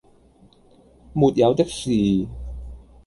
[1.13, 1.91] 「沒有的事……」